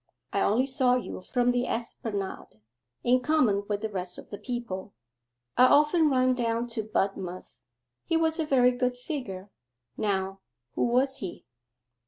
I 0.33 0.41
only 0.41 0.65
saw 0.65 0.95
you 0.95 1.21
from 1.21 1.51
the 1.51 1.67
Esplanade, 1.67 2.59
in 3.03 3.19
common 3.19 3.67
with 3.67 3.81
the 3.81 3.89
rest 3.89 4.17
of 4.17 4.31
the 4.31 4.39
people. 4.39 4.95
I 5.55 5.65
often 5.67 6.09
run 6.09 6.33
down 6.33 6.65
to 6.69 6.81
Budmouth. 6.81 7.59
He 8.05 8.17
was 8.17 8.39
a 8.39 8.45
very 8.47 8.71
good 8.71 8.97
figure: 8.97 9.51
now 9.97 10.39
who 10.73 10.85
was 10.87 11.17
he? 11.17 11.45